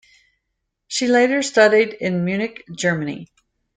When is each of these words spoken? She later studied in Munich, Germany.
She 0.87 1.05
later 1.05 1.43
studied 1.43 1.93
in 1.93 2.25
Munich, 2.25 2.63
Germany. 2.75 3.27